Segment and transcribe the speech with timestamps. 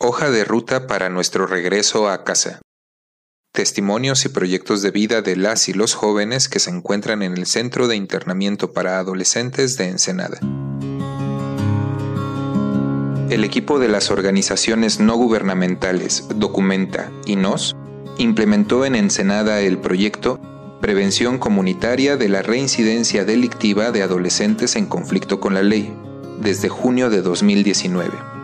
[0.00, 2.60] Hoja de ruta para nuestro regreso a casa.
[3.52, 7.46] Testimonios y proyectos de vida de las y los jóvenes que se encuentran en el
[7.46, 10.38] Centro de Internamiento para Adolescentes de Ensenada.
[13.28, 17.74] El equipo de las organizaciones no gubernamentales Documenta y NOS
[18.18, 20.38] implementó en Ensenada el proyecto
[20.80, 25.92] Prevención Comunitaria de la Reincidencia Delictiva de Adolescentes en Conflicto con la Ley,
[26.40, 28.37] desde junio de 2019.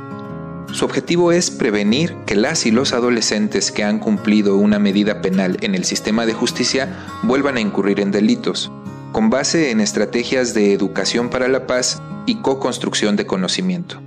[0.72, 5.56] Su objetivo es prevenir que las y los adolescentes que han cumplido una medida penal
[5.60, 8.72] en el sistema de justicia vuelvan a incurrir en delitos,
[9.12, 14.00] con base en estrategias de educación para la paz y co-construcción de conocimiento.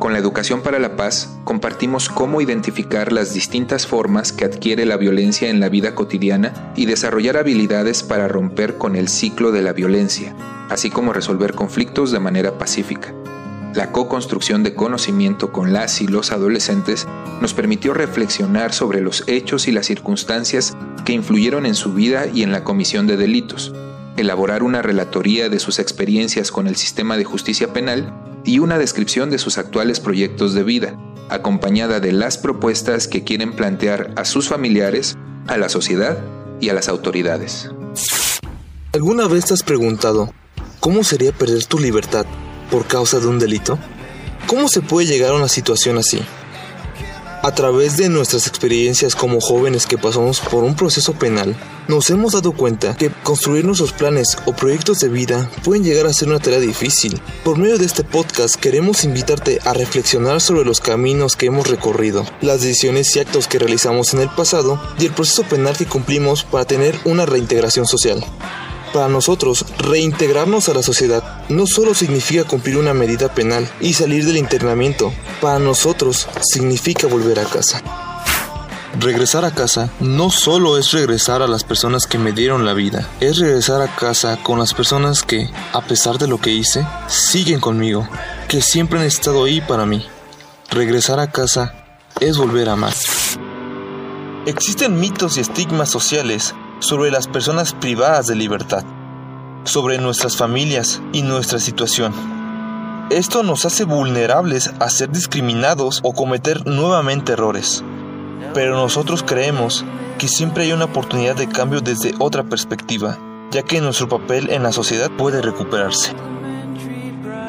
[0.00, 4.96] Con la educación para la paz compartimos cómo identificar las distintas formas que adquiere la
[4.96, 9.74] violencia en la vida cotidiana y desarrollar habilidades para romper con el ciclo de la
[9.74, 10.34] violencia,
[10.70, 13.12] así como resolver conflictos de manera pacífica.
[13.74, 17.06] La co-construcción de conocimiento con las y los adolescentes
[17.40, 22.42] nos permitió reflexionar sobre los hechos y las circunstancias que influyeron en su vida y
[22.42, 23.72] en la comisión de delitos,
[24.16, 28.12] elaborar una relatoría de sus experiencias con el sistema de justicia penal
[28.44, 30.98] y una descripción de sus actuales proyectos de vida,
[31.28, 36.18] acompañada de las propuestas que quieren plantear a sus familiares, a la sociedad
[36.60, 37.70] y a las autoridades.
[38.92, 40.34] ¿Alguna vez te has preguntado
[40.80, 42.26] cómo sería perder tu libertad
[42.70, 43.78] por causa de un delito?
[44.46, 46.20] ¿Cómo se puede llegar a una situación así?
[47.42, 51.56] A través de nuestras experiencias como jóvenes que pasamos por un proceso penal,
[51.88, 56.12] nos hemos dado cuenta que construir nuestros planes o proyectos de vida pueden llegar a
[56.12, 57.18] ser una tarea difícil.
[57.42, 62.26] Por medio de este podcast queremos invitarte a reflexionar sobre los caminos que hemos recorrido,
[62.42, 66.44] las decisiones y actos que realizamos en el pasado y el proceso penal que cumplimos
[66.44, 68.22] para tener una reintegración social.
[68.92, 74.24] Para nosotros, reintegrarnos a la sociedad no solo significa cumplir una medida penal y salir
[74.24, 77.82] del internamiento, para nosotros significa volver a casa.
[78.98, 83.08] Regresar a casa no solo es regresar a las personas que me dieron la vida,
[83.20, 87.60] es regresar a casa con las personas que, a pesar de lo que hice, siguen
[87.60, 88.08] conmigo,
[88.48, 90.04] que siempre han estado ahí para mí.
[90.70, 91.74] Regresar a casa
[92.18, 92.94] es volver a amar.
[94.46, 98.84] Existen mitos y estigmas sociales sobre las personas privadas de libertad,
[99.64, 102.12] sobre nuestras familias y nuestra situación.
[103.10, 107.84] Esto nos hace vulnerables a ser discriminados o cometer nuevamente errores.
[108.54, 109.84] Pero nosotros creemos
[110.18, 113.18] que siempre hay una oportunidad de cambio desde otra perspectiva,
[113.50, 116.12] ya que nuestro papel en la sociedad puede recuperarse.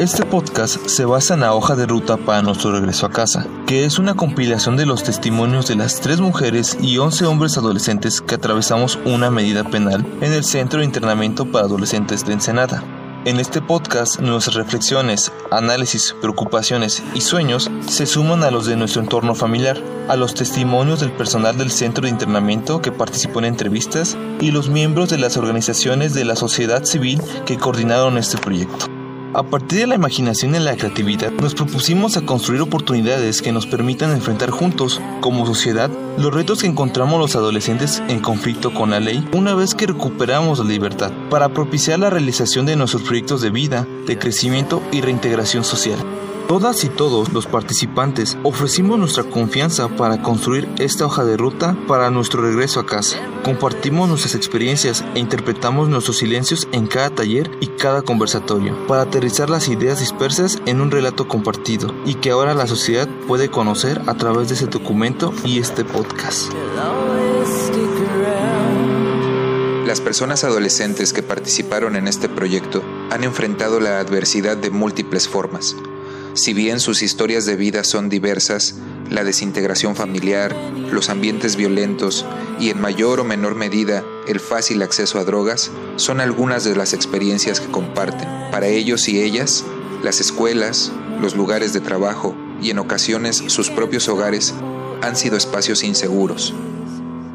[0.01, 3.85] Este podcast se basa en la hoja de ruta para nuestro regreso a casa, que
[3.85, 8.33] es una compilación de los testimonios de las tres mujeres y 11 hombres adolescentes que
[8.33, 12.83] atravesamos una medida penal en el Centro de Internamiento para Adolescentes de Ensenada.
[13.25, 19.03] En este podcast, nuestras reflexiones, análisis, preocupaciones y sueños se suman a los de nuestro
[19.03, 19.77] entorno familiar,
[20.09, 24.67] a los testimonios del personal del centro de internamiento que participó en entrevistas y los
[24.67, 29.00] miembros de las organizaciones de la sociedad civil que coordinaron este proyecto.
[29.33, 33.65] A partir de la imaginación y la creatividad, nos propusimos a construir oportunidades que nos
[33.65, 38.99] permitan enfrentar juntos, como sociedad, los retos que encontramos los adolescentes en conflicto con la
[38.99, 43.51] ley una vez que recuperamos la libertad, para propiciar la realización de nuestros proyectos de
[43.51, 45.97] vida, de crecimiento y reintegración social.
[46.51, 52.11] Todas y todos los participantes ofrecimos nuestra confianza para construir esta hoja de ruta para
[52.11, 53.19] nuestro regreso a casa.
[53.45, 59.49] Compartimos nuestras experiencias e interpretamos nuestros silencios en cada taller y cada conversatorio para aterrizar
[59.49, 64.15] las ideas dispersas en un relato compartido y que ahora la sociedad puede conocer a
[64.15, 66.51] través de ese documento y este podcast.
[69.87, 75.77] Las personas adolescentes que participaron en este proyecto han enfrentado la adversidad de múltiples formas
[76.33, 78.75] si bien sus historias de vida son diversas,
[79.09, 80.55] la desintegración familiar,
[80.89, 82.25] los ambientes violentos
[82.57, 86.93] y en mayor o menor medida el fácil acceso a drogas son algunas de las
[86.93, 88.29] experiencias que comparten.
[88.49, 89.65] Para ellos y ellas,
[90.03, 94.53] las escuelas, los lugares de trabajo y en ocasiones sus propios hogares
[95.01, 96.53] han sido espacios inseguros.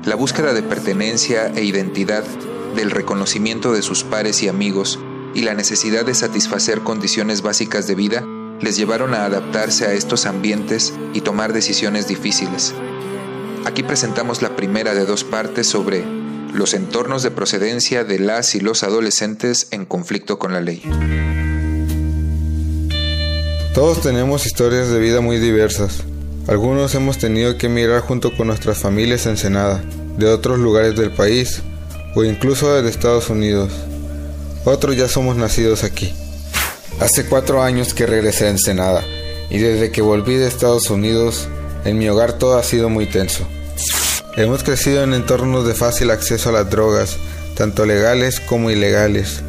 [0.06, 2.24] La búsqueda de pertenencia e identidad,
[2.74, 4.98] del reconocimiento de sus pares y amigos
[5.34, 8.25] y la necesidad de satisfacer condiciones básicas de vida
[8.60, 12.74] les llevaron a adaptarse a estos ambientes y tomar decisiones difíciles.
[13.64, 16.04] Aquí presentamos la primera de dos partes sobre
[16.52, 20.82] los entornos de procedencia de las y los adolescentes en conflicto con la ley.
[23.74, 26.04] Todos tenemos historias de vida muy diversas.
[26.48, 29.82] Algunos hemos tenido que emigrar junto con nuestras familias en Senada,
[30.16, 31.60] de otros lugares del país
[32.14, 33.70] o incluso de Estados Unidos.
[34.64, 36.12] Otros ya somos nacidos aquí.
[37.00, 39.04] Hace cuatro años que regresé a Ensenada
[39.50, 41.46] y desde que volví de Estados Unidos
[41.84, 43.46] En mi hogar todo ha sido muy tenso.
[44.36, 47.16] Hemos crecido en entornos de fácil acceso a las drogas,
[47.54, 49.42] tanto legales como ilegales.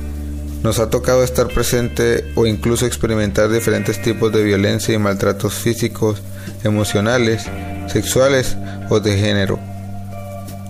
[0.62, 6.22] Nos ha tocado estar presente o incluso experimentar diferentes tipos de violencia y maltratos físicos,
[6.64, 7.46] emocionales,
[7.88, 8.56] sexuales
[8.90, 9.60] o de género.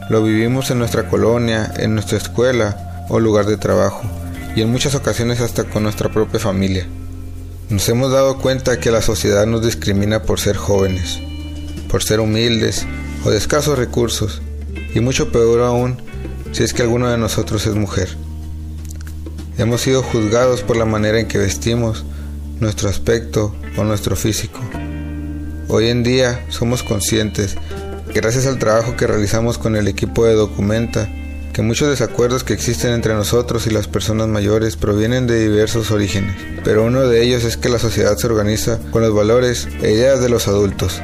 [0.09, 4.03] Lo vivimos en nuestra colonia, en nuestra escuela o lugar de trabajo
[4.57, 6.87] y en muchas ocasiones hasta con nuestra propia familia.
[7.69, 11.19] Nos hemos dado cuenta que la sociedad nos discrimina por ser jóvenes,
[11.91, 12.87] por ser humildes
[13.23, 14.41] o de escasos recursos
[14.95, 16.01] y mucho peor aún
[16.53, 18.09] si es que alguno de nosotros es mujer.
[19.59, 22.03] Hemos sido juzgados por la manera en que vestimos,
[22.59, 24.59] nuestro aspecto o nuestro físico.
[25.67, 27.57] Hoy en día somos conscientes
[28.11, 31.07] gracias al trabajo que realizamos con el equipo de Documenta,
[31.57, 36.35] que muchos desacuerdos que existen entre nosotros y las personas mayores provienen de diversos orígenes,
[36.63, 40.21] pero uno de ellos es que la sociedad se organiza con los valores e ideas
[40.21, 41.01] de los adultos.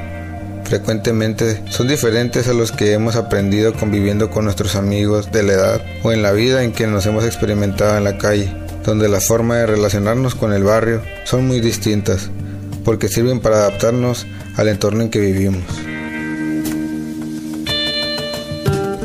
[0.65, 5.81] Frecuentemente son diferentes a los que hemos aprendido conviviendo con nuestros amigos de la edad
[6.03, 8.55] o en la vida en que nos hemos experimentado en la calle,
[8.85, 12.29] donde la forma de relacionarnos con el barrio son muy distintas,
[12.85, 15.63] porque sirven para adaptarnos al entorno en que vivimos.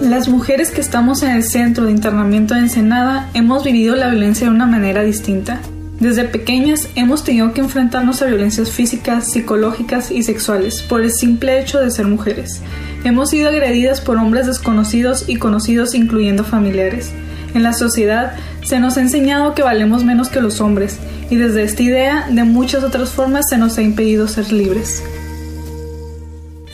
[0.09, 4.47] Las mujeres que estamos en el centro de internamiento de Ensenada hemos vivido la violencia
[4.47, 5.61] de una manera distinta.
[6.01, 11.61] Desde pequeñas hemos tenido que enfrentarnos a violencias físicas, psicológicas y sexuales por el simple
[11.61, 12.63] hecho de ser mujeres.
[13.05, 17.13] Hemos sido agredidas por hombres desconocidos y conocidos incluyendo familiares.
[17.53, 18.33] En la sociedad
[18.65, 20.97] se nos ha enseñado que valemos menos que los hombres
[21.29, 25.03] y desde esta idea de muchas otras formas se nos ha impedido ser libres.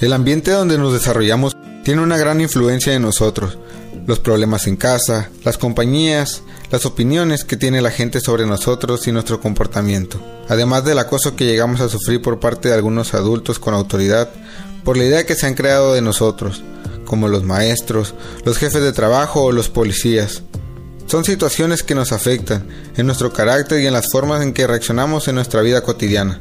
[0.01, 3.59] El ambiente donde nos desarrollamos tiene una gran influencia en nosotros.
[4.07, 9.13] Los problemas en casa, las compañías, las opiniones que tiene la gente sobre nosotros y
[9.13, 10.19] nuestro comportamiento.
[10.49, 14.31] Además del acoso que llegamos a sufrir por parte de algunos adultos con autoridad,
[14.83, 16.63] por la idea que se han creado de nosotros,
[17.05, 18.15] como los maestros,
[18.45, 20.43] los jefes de trabajo o los policías.
[21.07, 22.67] Son situaciones que nos afectan
[22.97, 26.41] en nuestro carácter y en las formas en que reaccionamos en nuestra vida cotidiana.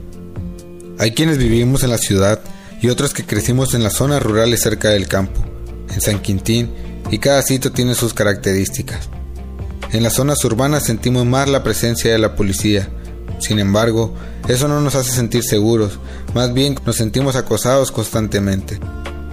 [1.00, 2.40] Hay quienes vivimos en la ciudad
[2.84, 5.42] y otros que crecimos en las zonas rurales cerca del campo,
[5.90, 6.70] en San Quintín,
[7.10, 9.10] y cada sitio tiene sus características.
[9.94, 12.90] En las zonas urbanas sentimos más la presencia de la policía.
[13.40, 14.14] Sin embargo,
[14.50, 15.98] eso no nos hace sentir seguros,
[16.34, 18.82] más bien nos sentimos acosados constantemente.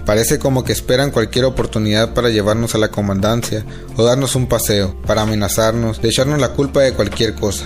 [0.05, 3.65] Parece como que esperan cualquier oportunidad para llevarnos a la comandancia
[3.97, 7.65] o darnos un paseo, para amenazarnos, de echarnos la culpa de cualquier cosa.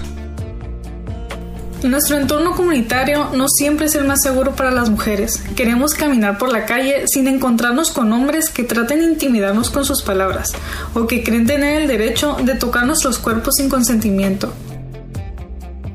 [1.85, 5.43] Nuestro entorno comunitario no siempre es el más seguro para las mujeres.
[5.55, 10.01] Queremos caminar por la calle sin encontrarnos con hombres que traten de intimidarnos con sus
[10.01, 10.53] palabras
[10.95, 14.51] o que creen tener el derecho de tocar nuestros cuerpos sin consentimiento.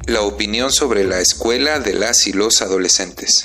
[0.06, 3.42] La opinión sobre la escuela de las y los adolescentes.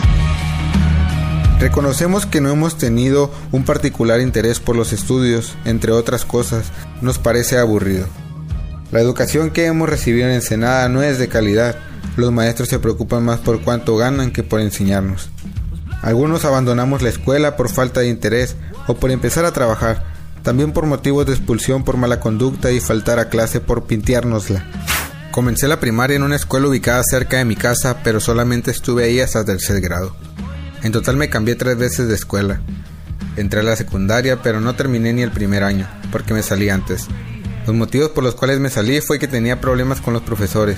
[1.60, 6.68] Reconocemos que no hemos tenido un particular interés por los estudios, entre otras cosas,
[7.02, 8.06] nos parece aburrido.
[8.92, 11.76] La educación que hemos recibido en Ensenada no es de calidad,
[12.16, 15.30] los maestros se preocupan más por cuánto ganan que por enseñarnos.
[16.02, 18.56] Algunos abandonamos la escuela por falta de interés
[18.88, 20.06] o por empezar a trabajar,
[20.44, 24.64] también por motivos de expulsión por mala conducta y faltar a clase por pinteárnosla.
[25.32, 29.20] Comencé la primaria en una escuela ubicada cerca de mi casa, pero solamente estuve ahí
[29.20, 30.16] hasta tercer grado.
[30.84, 32.62] En total me cambié tres veces de escuela.
[33.36, 37.08] Entré a la secundaria, pero no terminé ni el primer año, porque me salí antes.
[37.66, 40.78] Los motivos por los cuales me salí fue que tenía problemas con los profesores,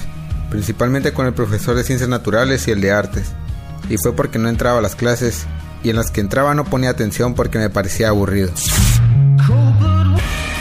[0.49, 3.31] principalmente con el profesor de ciencias naturales y el de artes,
[3.89, 5.45] y fue porque no entraba a las clases
[5.83, 8.51] y en las que entraba no ponía atención porque me parecía aburrido.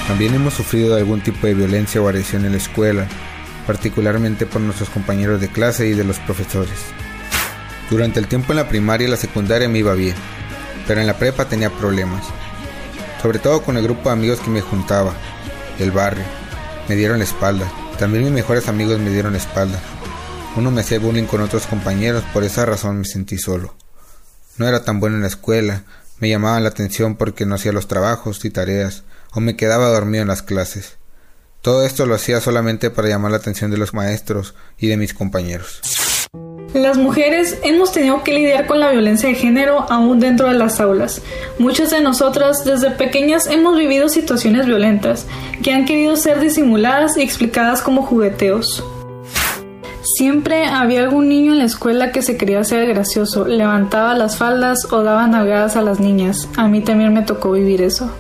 [0.06, 3.06] También hemos sufrido algún tipo de violencia o agresión en la escuela,
[3.66, 6.78] particularmente por nuestros compañeros de clase y de los profesores.
[7.90, 10.14] Durante el tiempo en la primaria y la secundaria me iba bien,
[10.86, 12.24] pero en la prepa tenía problemas,
[13.20, 15.12] sobre todo con el grupo de amigos que me juntaba,
[15.78, 16.24] del barrio,
[16.88, 19.80] me dieron la espalda, también mis mejores amigos me dieron espalda.
[20.56, 23.74] Uno me hacía bullying con otros compañeros, por esa razón me sentí solo.
[24.58, 25.84] No era tan bueno en la escuela,
[26.18, 30.22] me llamaban la atención porque no hacía los trabajos y tareas, o me quedaba dormido
[30.22, 30.96] en las clases.
[31.60, 35.12] Todo esto lo hacía solamente para llamar la atención de los maestros y de mis
[35.12, 35.80] compañeros.
[36.74, 40.80] Las mujeres hemos tenido que lidiar con la violencia de género aún dentro de las
[40.80, 41.22] aulas.
[41.58, 45.26] Muchas de nosotras desde pequeñas hemos vivido situaciones violentas
[45.62, 48.84] que han querido ser disimuladas y explicadas como jugueteos.
[50.16, 54.90] Siempre había algún niño en la escuela que se quería ser gracioso, levantaba las faldas
[54.92, 56.48] o daba nalgadas a las niñas.
[56.56, 58.10] A mí también me tocó vivir eso.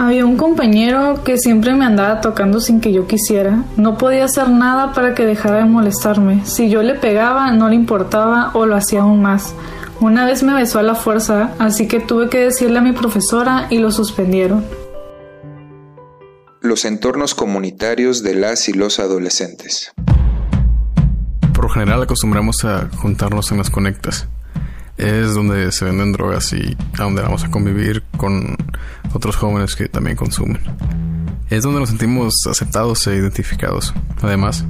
[0.00, 3.64] Había un compañero que siempre me andaba tocando sin que yo quisiera.
[3.76, 6.46] No podía hacer nada para que dejara de molestarme.
[6.46, 9.54] Si yo le pegaba, no le importaba o lo hacía aún más.
[10.00, 13.66] Una vez me besó a la fuerza, así que tuve que decirle a mi profesora
[13.68, 14.64] y lo suspendieron.
[16.62, 19.92] Los entornos comunitarios de las y los adolescentes.
[21.52, 24.28] Por lo general acostumbramos a juntarnos en las conectas.
[25.00, 28.54] Es donde se venden drogas y a donde vamos a convivir con
[29.14, 30.60] otros jóvenes que también consumen.
[31.48, 33.94] Es donde nos sentimos aceptados e identificados.
[34.20, 34.66] Además,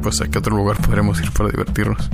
[0.00, 2.08] pues a qué otro lugar podremos ir para divertirnos.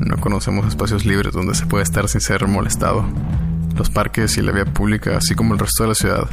[0.00, 3.04] No conocemos espacios libres donde se puede estar sin ser molestado.
[3.76, 6.28] Los parques y la vía pública, así como el resto de la ciudad,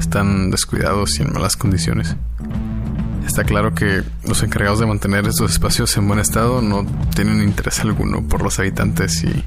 [0.00, 2.16] están descuidados y en malas condiciones.
[3.24, 6.84] Está claro que los encargados de mantener estos espacios en buen estado no
[7.14, 9.44] tienen interés alguno por los habitantes y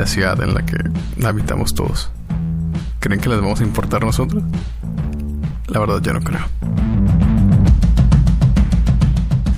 [0.00, 0.78] la ciudad en la que
[1.22, 2.10] habitamos todos.
[3.00, 4.42] ¿Creen que les vamos a importar nosotros?
[5.66, 6.40] La verdad yo no creo.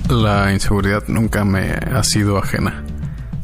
[0.09, 2.83] La inseguridad nunca me ha sido ajena.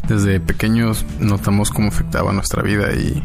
[0.09, 3.23] Desde pequeños notamos cómo afectaba nuestra vida y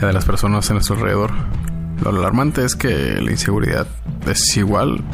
[0.00, 1.32] la de las personas en nuestro alrededor.
[2.02, 3.86] Lo alarmante es que la inseguridad
[4.26, 5.04] es igual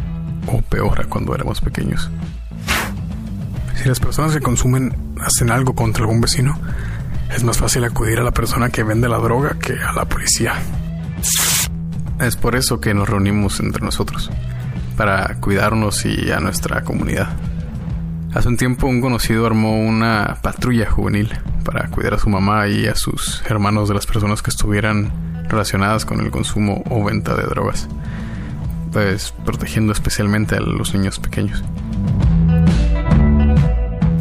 [0.46, 2.08] o peor a cuando éramos pequeños.
[3.74, 6.56] Si las personas que consumen hacen algo contra algún vecino,
[7.30, 10.54] es más fácil acudir a la persona que vende la droga que a la policía.
[12.20, 14.30] Es por eso que nos reunimos entre nosotros,
[14.96, 17.28] para cuidarnos y a nuestra comunidad.
[18.34, 21.32] Hace un tiempo un conocido armó una patrulla juvenil
[21.64, 26.04] para cuidar a su mamá y a sus hermanos de las personas que estuvieran relacionadas
[26.04, 27.88] con el consumo o venta de drogas
[28.92, 31.62] pues protegiendo especialmente a los niños pequeños.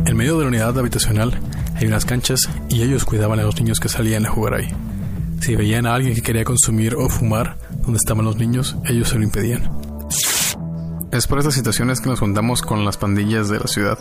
[0.06, 1.38] En medio de la unidad habitacional
[1.80, 4.68] hay unas canchas y ellos cuidaban a los niños que salían a jugar ahí.
[5.42, 9.18] Si veían a alguien que quería consumir o fumar donde estaban los niños, ellos se
[9.18, 9.70] lo impedían.
[11.12, 14.00] Es por estas situaciones que nos juntamos con las pandillas de la ciudad,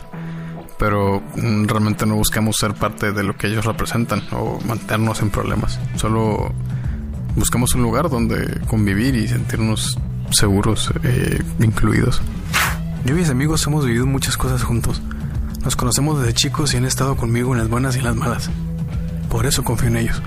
[0.79, 5.31] pero mm, realmente no buscamos ser parte de lo que ellos representan o mantenernos en
[5.31, 5.79] problemas.
[5.97, 6.53] Solo
[7.37, 9.99] buscamos un lugar donde convivir y sentirnos
[10.31, 12.23] seguros eh, incluidos.
[13.05, 15.01] Yo y mis amigos hemos vivido muchas cosas juntos.
[15.67, 18.51] Nos conocemos desde chicos y han estado conmigo en las buenas y en las malas.
[19.29, 20.23] Por eso confío en ellos.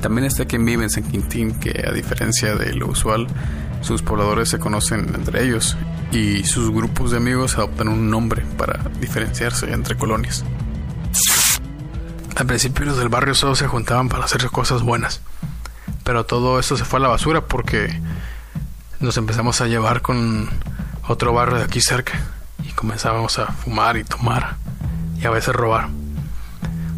[0.00, 3.28] También está quien vive en San Quintín, que a diferencia de lo usual,
[3.80, 5.76] sus pobladores se conocen entre ellos
[6.10, 10.44] y sus grupos de amigos adoptan un nombre para diferenciarse entre colonias.
[12.34, 15.20] Al principio los del barrio solo se juntaban para hacer cosas buenas,
[16.02, 18.00] pero todo esto se fue a la basura porque
[18.98, 20.50] nos empezamos a llevar con
[21.06, 22.34] otro barrio de aquí cerca
[22.74, 24.56] comenzábamos a fumar y tomar
[25.20, 25.88] y a veces robar.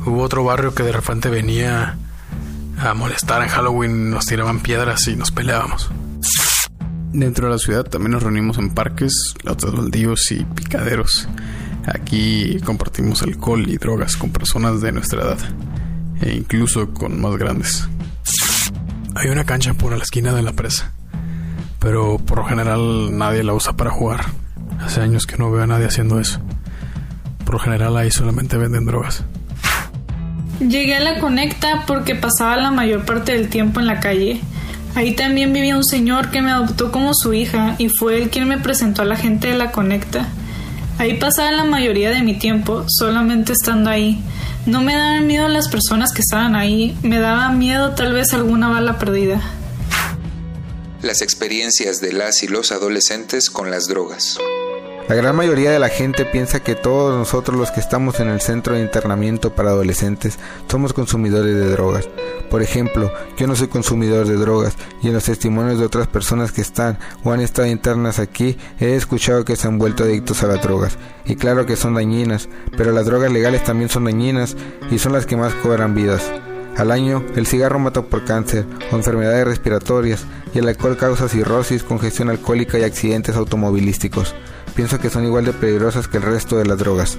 [0.05, 1.97] Hubo otro barrio que de repente venía
[2.79, 5.91] a molestar en Halloween, nos tiraban piedras y nos peleábamos.
[7.13, 11.29] Dentro de la ciudad también nos reunimos en parques, otros baldíos y picaderos.
[11.87, 15.39] Aquí compartimos alcohol y drogas con personas de nuestra edad
[16.21, 17.89] e incluso con más grandes.
[19.15, 20.93] Hay una cancha por la esquina de la presa
[21.87, 24.25] pero por lo general nadie la usa para jugar.
[24.81, 26.41] Hace años que no veo a nadie haciendo eso.
[27.45, 29.25] Por lo general ahí solamente venden drogas.
[30.61, 34.41] Llegué a la Conecta porque pasaba la mayor parte del tiempo en la calle.
[34.95, 38.49] Ahí también vivía un señor que me adoptó como su hija y fue él quien
[38.49, 40.29] me presentó a la gente de la Conecta.
[40.99, 44.23] Ahí pasaba la mayoría de mi tiempo, solamente estando ahí.
[44.65, 48.69] No me daban miedo las personas que estaban ahí, me daba miedo tal vez alguna
[48.69, 49.43] bala perdida
[51.07, 54.39] las experiencias de las y los adolescentes con las drogas.
[55.09, 58.41] La gran mayoría de la gente piensa que todos nosotros los que estamos en el
[58.41, 62.09] centro de internamiento para adolescentes somos consumidores de drogas.
[62.51, 66.51] Por ejemplo, yo no soy consumidor de drogas y en los testimonios de otras personas
[66.51, 70.49] que están o han estado internas aquí he escuchado que se han vuelto adictos a
[70.49, 70.99] las drogas.
[71.25, 74.57] Y claro que son dañinas, pero las drogas legales también son dañinas
[74.91, 76.29] y son las que más cobran vidas.
[76.77, 81.85] Al año, el cigarro mata por cáncer o enfermedades respiratorias y el alcohol causa cirrosis,
[81.85, 84.35] congestión alcohólica y accidentes automovilísticos.
[84.77, 87.17] Pienso que son igual de peligrosas que el resto de las drogas.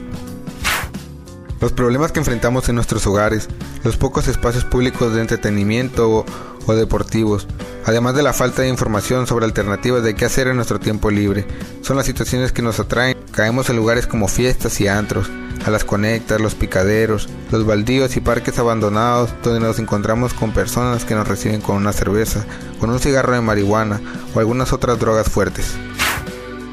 [1.60, 3.48] Los problemas que enfrentamos en nuestros hogares,
[3.84, 6.24] los pocos espacios públicos de entretenimiento
[6.68, 7.48] o, deportivos,
[7.84, 11.48] además de la falta de información sobre alternativas de qué hacer en nuestro tiempo libre,
[11.82, 13.18] son las situaciones que nos atraen.
[13.32, 15.28] Caemos en lugares como fiestas y antros,
[15.66, 21.06] a las conectas, los picaderos, los baldíos y parques abandonados donde nos encontramos con personas
[21.06, 22.46] que nos reciben con una cerveza,
[22.80, 24.00] con un cigarro de marihuana
[24.36, 25.74] o algunas otras drogas fuertes.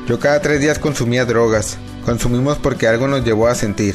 [0.06, 1.78] Yo cada tres días consumía drogas.
[2.04, 3.94] Consumimos porque algo nos llevó a sentir,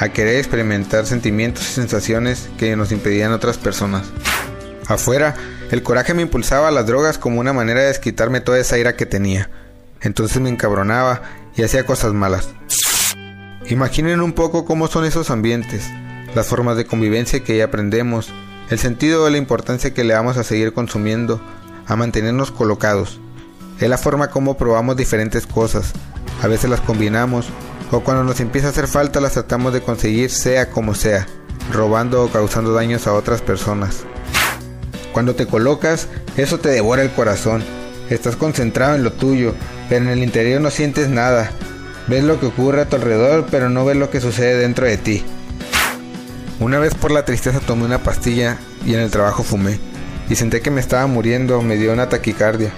[0.00, 4.06] a querer experimentar sentimientos y sensaciones que nos impedían otras personas.
[4.86, 5.34] Afuera,
[5.70, 8.96] el coraje me impulsaba a las drogas como una manera de desquitarme toda esa ira
[8.96, 9.50] que tenía.
[10.00, 11.22] Entonces me encabronaba
[11.56, 12.48] y hacía cosas malas.
[13.68, 15.90] Imaginen un poco cómo son esos ambientes.
[16.34, 18.32] las formas de convivencia que aprendemos,
[18.68, 21.40] el sentido de la importancia que le damos a seguir consumiendo,
[21.86, 23.20] a mantenernos colocados.
[23.84, 25.92] Es la forma como probamos diferentes cosas,
[26.42, 27.48] a veces las combinamos,
[27.90, 31.26] o cuando nos empieza a hacer falta las tratamos de conseguir sea como sea,
[31.70, 34.04] robando o causando daños a otras personas.
[35.12, 37.62] Cuando te colocas, eso te devora el corazón.
[38.08, 39.54] Estás concentrado en lo tuyo,
[39.90, 41.50] pero en el interior no sientes nada.
[42.08, 44.96] Ves lo que ocurre a tu alrededor, pero no ves lo que sucede dentro de
[44.96, 45.22] ti.
[46.58, 49.78] Una vez por la tristeza tomé una pastilla y en el trabajo fumé.
[50.30, 52.72] Y senté que me estaba muriendo, me dio una taquicardia.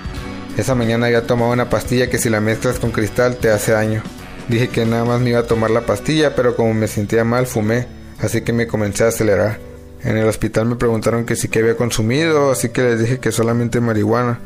[0.57, 4.03] Esa mañana había tomado una pastilla que si la mezclas con cristal te hace daño.
[4.49, 7.47] Dije que nada más me iba a tomar la pastilla, pero como me sentía mal
[7.47, 7.87] fumé,
[8.21, 9.59] así que me comencé a acelerar.
[10.03, 13.33] En el hospital me preguntaron que sí que había consumido, así que les dije que
[13.33, 14.39] solamente marihuana.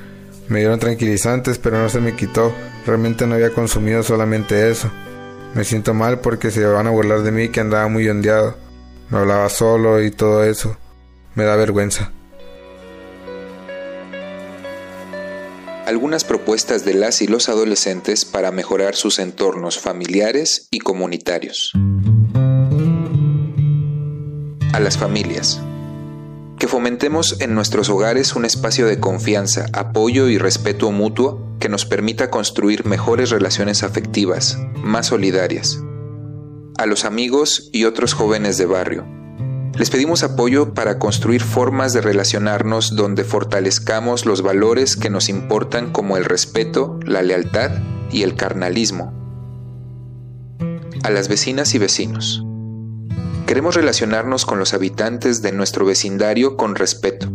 [0.48, 2.52] Me dieron tranquilizantes, pero no se me quitó.
[2.86, 4.90] Realmente no había consumido solamente eso.
[5.54, 8.56] Me siento mal porque se van a burlar de mí que andaba muy ondeado.
[9.10, 10.76] Me hablaba solo y todo eso.
[11.36, 12.10] Me da vergüenza.
[15.90, 21.72] Algunas propuestas de las y los adolescentes para mejorar sus entornos familiares y comunitarios.
[24.72, 25.60] A las familias.
[26.60, 31.86] Que fomentemos en nuestros hogares un espacio de confianza, apoyo y respeto mutuo que nos
[31.86, 35.82] permita construir mejores relaciones afectivas, más solidarias,
[36.78, 39.19] a los amigos y otros jóvenes de barrio.
[39.74, 45.92] Les pedimos apoyo para construir formas de relacionarnos donde fortalezcamos los valores que nos importan
[45.92, 47.70] como el respeto, la lealtad
[48.10, 49.12] y el carnalismo.
[51.02, 52.44] A las vecinas y vecinos.
[53.46, 57.28] Queremos relacionarnos con los habitantes de nuestro vecindario con respeto.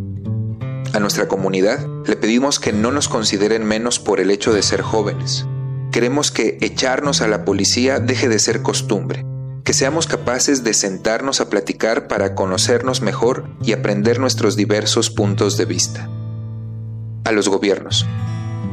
[0.92, 4.82] A nuestra comunidad le pedimos que no nos consideren menos por el hecho de ser
[4.82, 5.46] jóvenes.
[5.90, 9.24] Queremos que echarnos a la policía deje de ser costumbre
[9.66, 15.56] que seamos capaces de sentarnos a platicar para conocernos mejor y aprender nuestros diversos puntos
[15.56, 16.08] de vista.
[17.24, 18.06] A los gobiernos.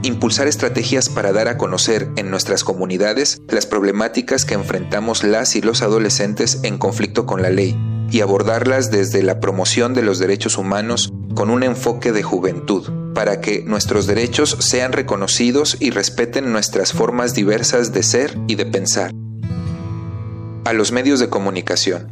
[0.04, 5.62] Impulsar estrategias para dar a conocer en nuestras comunidades las problemáticas que enfrentamos las y
[5.62, 7.76] los adolescentes en conflicto con la ley
[8.12, 13.42] y abordarlas desde la promoción de los derechos humanos con un enfoque de juventud, para
[13.42, 19.12] que nuestros derechos sean reconocidos y respeten nuestras formas diversas de ser y de pensar
[20.66, 22.12] a los medios de comunicación.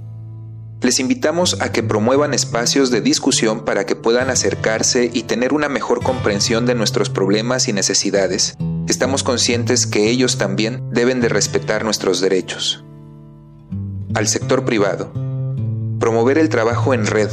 [0.81, 5.69] Les invitamos a que promuevan espacios de discusión para que puedan acercarse y tener una
[5.69, 8.55] mejor comprensión de nuestros problemas y necesidades.
[8.87, 12.83] Estamos conscientes que ellos también deben de respetar nuestros derechos.
[14.15, 15.11] Al sector privado.
[15.99, 17.29] Promover el trabajo en red,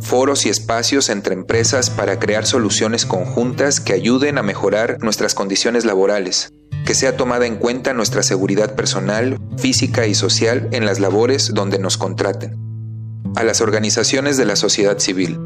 [0.00, 5.84] foros y espacios entre empresas para crear soluciones conjuntas que ayuden a mejorar nuestras condiciones
[5.84, 6.52] laborales,
[6.88, 11.78] que sea tomada en cuenta nuestra seguridad personal, física y social en las labores donde
[11.78, 12.56] nos contraten.
[13.36, 15.38] A las organizaciones de la sociedad civil.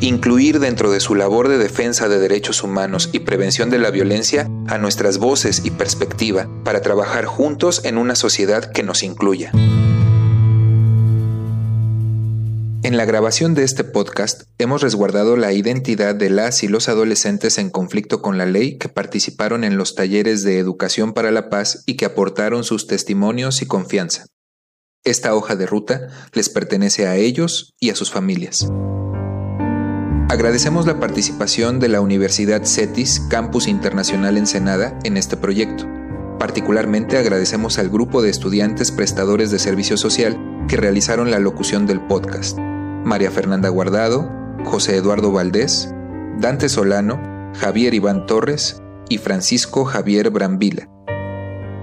[0.00, 4.48] Incluir dentro de su labor de defensa de derechos humanos y prevención de la violencia
[4.68, 9.50] a nuestras voces y perspectiva para trabajar juntos en una sociedad que nos incluya.
[12.84, 17.56] En la grabación de este podcast hemos resguardado la identidad de las y los adolescentes
[17.56, 21.82] en conflicto con la ley que participaron en los talleres de educación para la paz
[21.86, 24.26] y que aportaron sus testimonios y confianza.
[25.02, 28.68] Esta hoja de ruta les pertenece a ellos y a sus familias.
[30.28, 35.88] Agradecemos la participación de la Universidad CETIS Campus Internacional Ensenada en este proyecto.
[36.38, 42.02] Particularmente agradecemos al grupo de estudiantes prestadores de servicio social que realizaron la locución del
[42.02, 42.58] podcast.
[43.04, 44.30] María Fernanda Guardado,
[44.64, 45.94] José Eduardo Valdés,
[46.38, 47.20] Dante Solano,
[47.54, 50.88] Javier Iván Torres y Francisco Javier Brambila.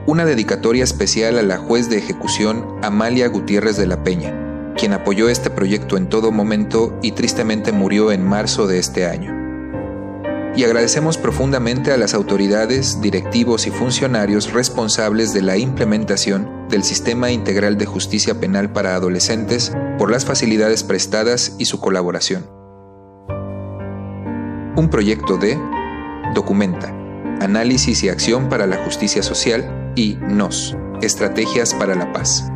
[0.08, 5.30] Una dedicatoria especial a la juez de ejecución Amalia Gutiérrez de la Peña, quien apoyó
[5.30, 9.38] este proyecto en todo momento y tristemente murió en marzo de este año.
[10.56, 17.32] Y agradecemos profundamente a las autoridades, directivos y funcionarios responsables de la implementación del Sistema
[17.32, 22.50] Integral de Justicia Penal para Adolescentes por las facilidades prestadas y su colaboración.
[24.76, 25.60] Un proyecto de
[26.34, 26.88] Documenta,
[27.40, 32.52] Análisis y Acción para la Justicia Social y NOS, Estrategias para la Paz.